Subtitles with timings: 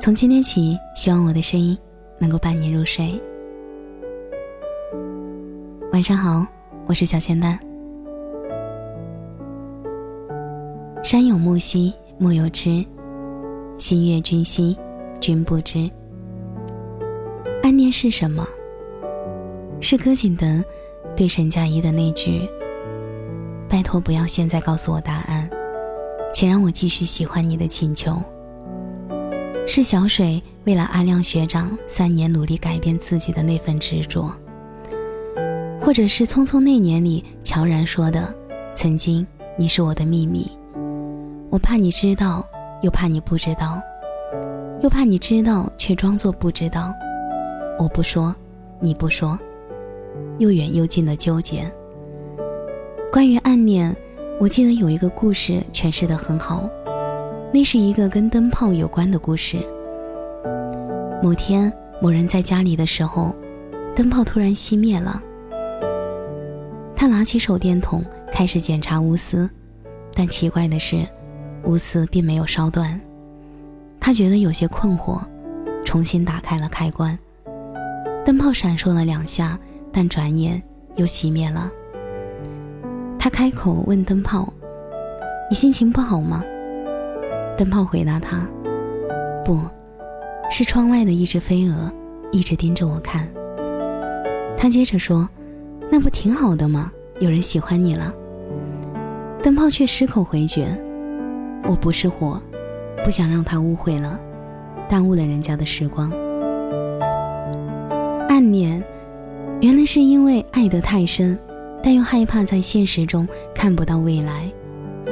[0.00, 1.76] 从今天起，希望我的声音
[2.18, 3.20] 能够伴你入睡。
[5.92, 6.46] 晚上好，
[6.86, 7.58] 我是小仙丹。
[11.02, 12.86] 山有木兮木有枝，
[13.76, 14.78] 心悦君兮，
[15.20, 15.90] 君不知。
[17.64, 18.46] 暗恋是什么？
[19.80, 20.46] 是柯景德
[21.16, 22.48] 对沈佳宜的那句
[23.68, 25.50] ：“拜托不要现在告诉我答案，
[26.32, 28.16] 请让我继续喜欢你的请求。”
[29.70, 34.32] 是小水为了阿亮学长三年努力改变自己的那份执着，
[35.78, 38.34] 或者是《匆匆那年》里乔然说的
[38.74, 39.24] ：“曾经
[39.58, 40.50] 你是我的秘密。”
[41.52, 42.42] 我怕你知道，
[42.80, 43.78] 又怕你不知道，
[44.80, 46.90] 又怕你知道却装作不知道。
[47.78, 48.34] 我不说，
[48.80, 49.38] 你不说，
[50.38, 51.70] 又远又近的纠结。
[53.12, 53.94] 关于暗恋，
[54.40, 56.66] 我记得有一个故事诠释的很好，
[57.52, 59.58] 那是一个跟灯泡有关的故事。
[61.22, 63.34] 某天，某人在家里的时候，
[63.96, 65.22] 灯泡突然熄灭了。
[66.94, 69.48] 他拿起手电筒开始检查钨丝，
[70.14, 71.06] 但奇怪的是。
[71.64, 72.98] 钨丝并没有烧断，
[73.98, 75.20] 他觉得有些困惑，
[75.84, 77.18] 重新打开了开关。
[78.24, 79.58] 灯泡闪烁了两下，
[79.92, 80.62] 但转眼
[80.94, 81.70] 又熄灭了。
[83.18, 84.50] 他开口问灯泡
[85.50, 86.42] ：“你心情不好吗？”
[87.58, 88.46] 灯泡回答他
[89.44, 89.58] ：“不，
[90.48, 91.92] 是窗外的一只飞蛾
[92.30, 93.28] 一直盯着我看。”
[94.56, 95.28] 他接着说
[95.90, 96.92] ：“那不挺好的吗？
[97.18, 98.14] 有人喜欢你了。”
[99.42, 100.68] 灯泡却矢口回绝。
[101.68, 102.40] 我不是火，
[103.04, 104.18] 不想让他误会了，
[104.88, 106.12] 耽误了人家的时光。
[108.28, 108.80] 暗恋，
[109.60, 111.36] 原来是因为爱得太深，
[111.82, 114.48] 但又害怕在现实中看不到未来，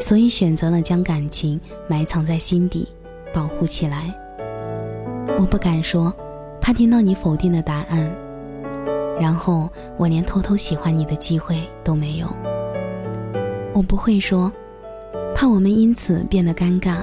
[0.00, 2.88] 所以选择了将感情埋藏在心底，
[3.32, 4.12] 保护起来。
[5.38, 6.12] 我不敢说，
[6.60, 8.10] 怕听到你否定的答案，
[9.20, 12.26] 然后我连偷偷喜欢你的机会都没有。
[13.72, 14.52] 我不会说。
[15.34, 16.98] 怕我们因此变得尴尬，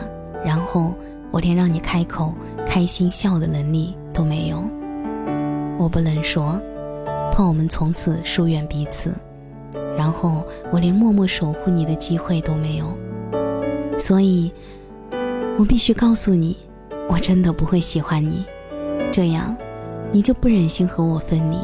[0.46, 0.94] 然后
[1.32, 2.34] 我连让你开口
[2.66, 4.64] 开心笑的能力都没有。
[5.78, 6.58] 我不能说，
[7.34, 9.14] 怕我们从此疏远彼此，
[10.00, 12.98] 然后我连默默守护你的机会都没有。
[14.00, 14.50] 所以，
[15.58, 16.56] 我必须告诉你，
[17.10, 18.46] 我真的不会喜欢你，
[19.12, 19.54] 这样
[20.14, 21.58] 你就不忍心和我分离。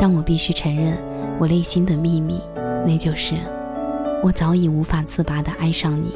[0.00, 0.96] 但我必须承认，
[1.40, 2.40] 我内心的秘密，
[2.86, 3.34] 那就是。
[4.22, 6.12] 我早已无法自拔的爱上你。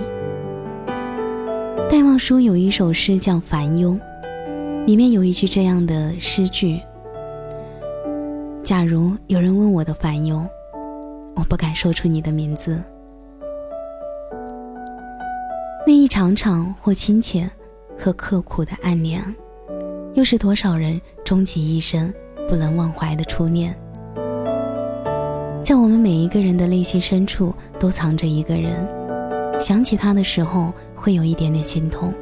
[1.91, 3.91] 戴望舒有一首诗叫《烦忧》，
[4.87, 6.81] 里面有一句这样的诗句
[8.63, 10.41] ：“假如有人问我的烦忧，
[11.35, 12.83] 我不敢说出你的名字。
[15.87, 17.51] 那一场场或亲切，
[17.99, 19.23] 和刻苦的暗恋，
[20.15, 22.13] 又是多少人终其一生
[22.49, 23.75] 不能忘怀的初恋。”
[25.65, 28.87] 在我们每一个人的内心深处，都藏着一个人。
[29.61, 32.13] 想起他的时候，会有一点点心痛，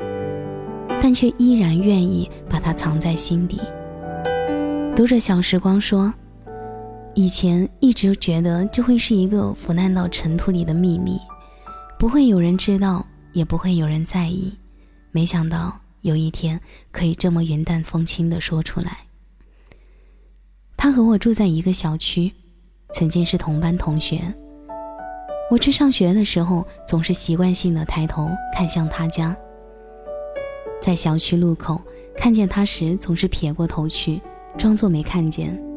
[1.02, 3.58] 但却依然愿意把他藏在心底。
[4.94, 6.12] 读者小时光说
[7.14, 11.18] ：“以前一直觉得这会是一个腐烂到尘土里的秘密，
[11.98, 14.56] 不会有人知道，也不会有人在意。
[15.10, 16.60] 没想到有一天
[16.92, 18.98] 可以这么云淡风轻地说出来。”
[20.76, 22.32] 他和我住在一个小区。
[22.92, 24.20] 曾经是同班同学，
[25.48, 29.36] 我去上学的时候，总是习惯性的抬头看向他家。
[30.80, 31.80] 在小区路口
[32.16, 34.20] 看见他时，总是撇过头去，
[34.58, 35.69] 装作没看见。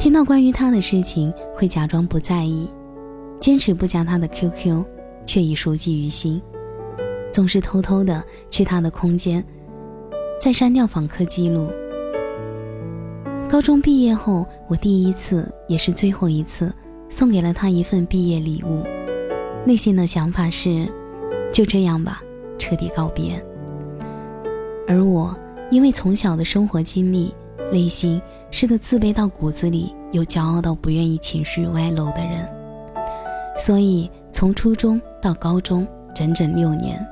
[0.00, 2.66] 听到关于他的事情，会假装不在意，
[3.38, 4.82] 坚持不加他的 QQ，
[5.26, 6.40] 却已熟记于心。
[7.30, 9.44] 总是偷偷的去他的空间，
[10.40, 11.68] 再删掉访客记录。
[13.46, 16.72] 高中毕业后，我第一次也是最后一次
[17.10, 18.82] 送给了他一份毕业礼物，
[19.66, 20.90] 内心的想法是，
[21.52, 22.22] 就这样吧，
[22.56, 23.38] 彻底告别。
[24.88, 25.36] 而我
[25.70, 27.34] 因为从小的生活经历，
[27.70, 28.20] 内心
[28.50, 32.48] 是个自卑到骨子里又骄傲到不愿意情绪外露的人，
[33.58, 37.04] 所以从初中到高中整整六年，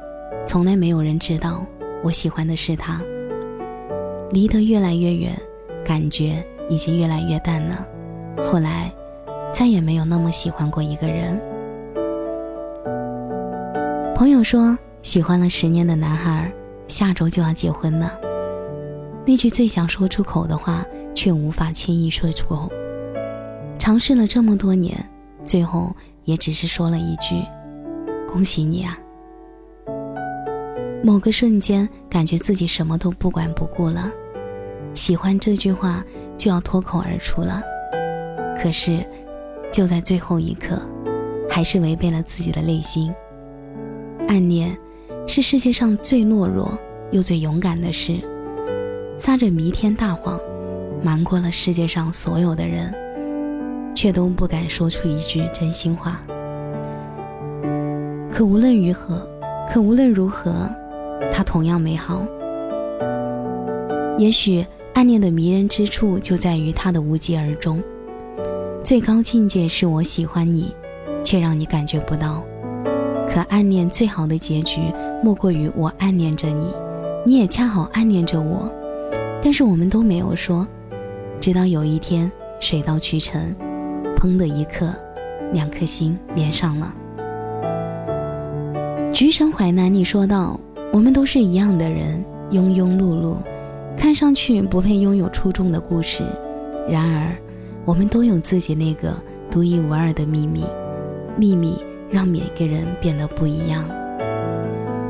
[0.46, 1.64] 从来没有人知道
[2.02, 3.00] 我喜欢的是他，
[4.30, 5.38] 离得越来越远。
[5.84, 7.86] 感觉已经越来越淡了，
[8.44, 8.92] 后来
[9.54, 11.40] 再也没有那么喜欢过一个人。
[14.14, 16.52] 朋友说，喜欢了十年的男孩，
[16.88, 18.27] 下周就要结婚了。
[19.28, 20.82] 那句最想说出口的话，
[21.14, 22.72] 却无法轻易说出口。
[23.78, 24.98] 尝试了这么多年，
[25.44, 25.94] 最后
[26.24, 27.34] 也只是说了一句
[28.26, 28.98] ：“恭喜你啊。”
[31.04, 34.10] 某个瞬间感觉自己什么都不管不顾了，
[34.94, 36.02] 喜欢这句话
[36.38, 37.62] 就要脱口而出了，
[38.56, 39.04] 可是
[39.70, 40.80] 就在最后一刻，
[41.50, 43.14] 还是违背了自己的内心。
[44.26, 44.74] 暗恋
[45.26, 46.78] 是世界上最懦弱
[47.12, 48.18] 又最勇敢的事，
[49.18, 50.38] 撒着弥天大谎，
[51.02, 52.94] 瞒过了世界上所有的人，
[53.92, 56.22] 却都不敢说出一句真心话。
[58.30, 59.28] 可无论如何，
[59.68, 60.70] 可无论如何，
[61.32, 62.24] 它同样美好。
[64.16, 67.82] 也许暗恋的迷人之处就在于它的无疾而终。
[68.84, 70.72] 最高境界是我喜欢你，
[71.24, 72.44] 却让你感觉不到。
[73.28, 74.80] 可暗恋最好的结局，
[75.24, 76.72] 莫过于我暗恋着你，
[77.26, 78.72] 你也恰好暗恋着我，
[79.42, 80.66] 但是我们都没有说。
[81.40, 82.30] 直到有一天
[82.60, 83.54] 水到渠成，
[84.16, 84.92] 砰的一刻，
[85.52, 86.94] 两颗心连上了。
[89.12, 90.58] 橘生淮南里说道
[90.92, 93.36] ：“我们都是一样的人，庸庸碌碌，
[93.96, 96.24] 看上去不配拥有出众的故事。
[96.88, 97.36] 然而，
[97.84, 99.14] 我们都有自己那个
[99.50, 100.64] 独一无二的秘密，
[101.36, 101.78] 秘密。”
[102.10, 103.84] 让每个人变得不一样。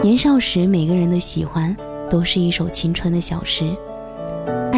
[0.03, 1.73] 年少时，每个人的喜欢
[2.11, 3.73] 都是一首青春的小诗。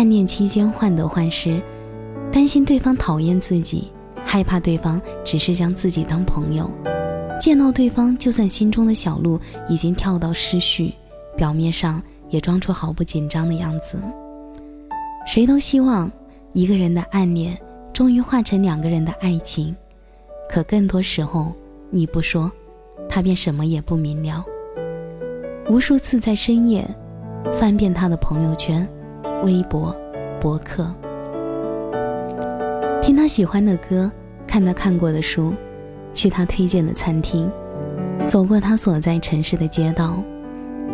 [0.00, 1.61] 暗恋期间患得患失，
[2.32, 3.93] 担心对方讨厌自己，
[4.25, 6.70] 害怕对方只是将自己当朋友。
[7.38, 9.38] 见到对方，就算心中的小鹿
[9.69, 10.94] 已经跳到失序，
[11.37, 14.00] 表面上也装出毫不紧张的样子。
[15.26, 16.11] 谁都希望
[16.55, 17.55] 一个人的暗恋
[17.93, 19.76] 终于化成两个人的爱情，
[20.49, 21.53] 可更多时候。
[21.91, 22.50] 你不说，
[23.06, 24.43] 他便什么也不明了。
[25.69, 26.88] 无数次在深夜
[27.58, 28.88] 翻遍他的朋友圈、
[29.42, 29.94] 微博、
[30.40, 30.94] 博客，
[33.02, 34.10] 听他喜欢的歌，
[34.46, 35.54] 看他看过的书，
[36.14, 37.50] 去他推荐的餐厅，
[38.28, 40.22] 走过他所在城市的街道，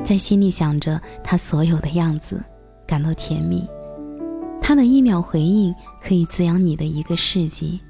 [0.05, 2.43] 在心里想着他所有的样子，
[2.87, 3.69] 感到甜蜜。
[4.61, 7.81] 他的一秒回应可以滋养你的一个世纪。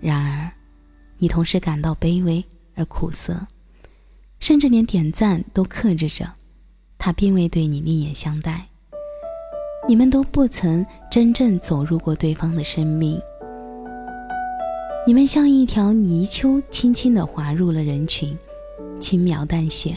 [0.00, 0.50] 然而。
[1.16, 2.44] 你同时感到卑微
[2.74, 3.46] 而苦涩，
[4.40, 6.28] 甚至连点赞都克制着，
[6.98, 8.66] 他并未对你另眼相待。
[9.86, 13.20] 你们都不曾真正走入过对方的生命，
[15.06, 18.34] 你们像一条泥鳅，轻轻地滑入了人群，
[18.98, 19.94] 轻描淡写。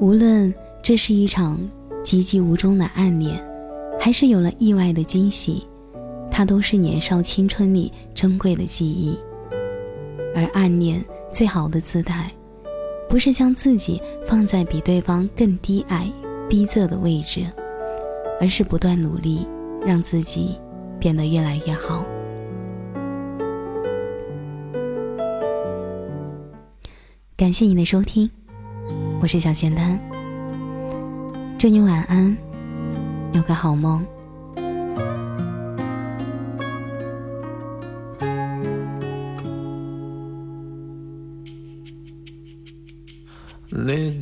[0.00, 0.52] 无论
[0.82, 1.58] 这是一场
[2.02, 3.42] 籍籍无中的暗恋，
[3.98, 5.66] 还是有了意外的惊喜。
[6.30, 9.18] 它都是年少青春里珍贵的记忆，
[10.34, 11.02] 而暗恋
[11.32, 12.30] 最好的姿态，
[13.08, 16.12] 不是将自己放在比对方更低矮、
[16.50, 17.46] 逼仄的位置，
[18.44, 19.48] 而是不断努力，
[19.86, 20.60] 让自己
[21.00, 22.04] 变得越来越好。
[27.34, 28.30] 感谢你的收听，
[29.22, 29.98] 我是小仙丹，
[31.58, 32.36] 祝你晚安，
[33.32, 34.06] 有个好梦。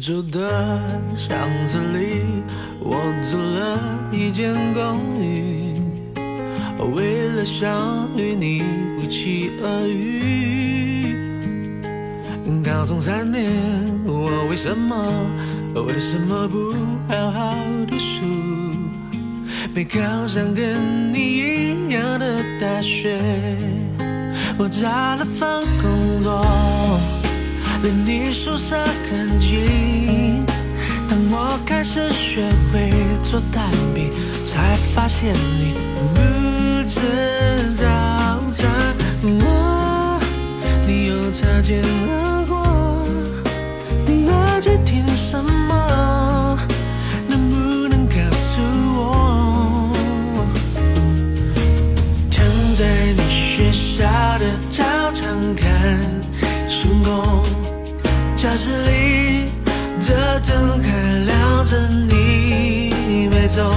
[0.03, 0.81] 住的
[1.17, 1.39] 巷
[1.69, 2.25] 子里，
[2.81, 2.97] 我
[3.31, 3.79] 租了
[4.11, 5.81] 一间公寓，
[6.93, 8.65] 为了想与你
[8.99, 11.15] 不期而遇。
[12.65, 13.53] 高中三年，
[14.05, 15.07] 我为什么
[15.87, 16.75] 为什么不
[17.09, 18.25] 好好读书？
[19.73, 23.21] 没考上跟你一样的大学，
[24.59, 26.45] 我找了份工作。
[27.83, 28.77] 被你宿舍
[29.11, 30.47] 很近。
[31.11, 32.93] 当我开始学会
[33.25, 34.13] 做蛋饼，
[34.45, 35.75] 才发现你
[36.15, 36.21] 不
[36.89, 37.01] 吃
[37.77, 37.85] 早
[38.53, 38.71] 餐。
[39.25, 40.21] 我，
[40.87, 43.05] 你又擦肩而过，
[44.07, 46.12] 你耳机听什么？
[58.43, 59.53] 教室里
[60.05, 63.71] 的灯还亮着，你没走。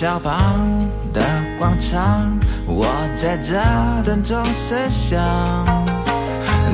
[0.00, 0.58] 校旁
[1.12, 1.20] 的
[1.58, 2.32] 广场，
[2.64, 3.60] 我在这
[4.02, 5.20] 等钟声响，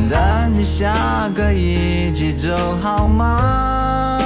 [0.08, 4.16] 等你下课一起走好吗？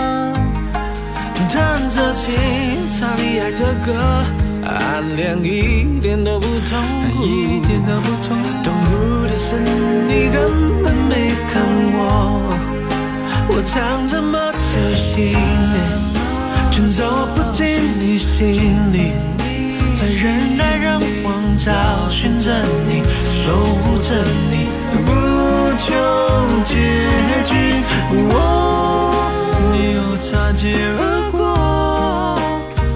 [1.48, 2.36] 弹着琴，
[2.98, 3.94] 唱你爱的歌，
[4.68, 6.78] 暗恋一点都不痛
[7.16, 8.48] 苦，一点都不痛苦。
[8.62, 11.64] 痛苦的是你根本没看
[11.94, 12.52] 我，
[13.48, 15.34] 我唱这么走心。
[16.72, 17.04] 却走
[17.34, 17.66] 不进
[17.98, 18.76] 你心，
[20.22, 21.72] 人来人往找
[22.10, 22.52] 寻着
[22.86, 24.68] 你，守护着你，
[25.06, 25.10] 不
[25.78, 25.94] 求
[26.62, 26.74] 结
[27.46, 27.56] 局。
[28.28, 28.34] 我
[29.72, 31.00] 你又擦肩而
[31.32, 31.40] 过，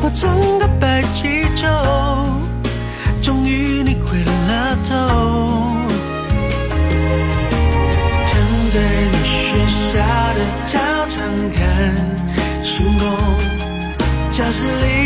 [0.02, 0.28] 我整
[0.58, 1.66] 个白气球，
[3.22, 4.92] 终于你回了头。
[8.28, 8.32] 躺
[8.68, 8.76] 在
[9.10, 9.56] 你学
[9.88, 9.92] 校
[10.34, 10.72] 的操
[11.08, 11.16] 场
[11.54, 11.58] 看
[12.62, 13.02] 星空。
[14.30, 15.03] 教室里